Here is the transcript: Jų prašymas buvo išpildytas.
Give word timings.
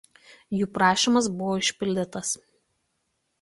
Jų 0.59 0.67
prašymas 0.77 1.29
buvo 1.41 1.59
išpildytas. 1.65 2.33